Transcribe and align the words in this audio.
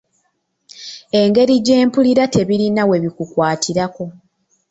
Engeri 1.19 1.55
gy’empulira 1.65 2.23
tebirina 2.33 2.81
we 2.89 2.95
bikukwatirako. 3.03 4.03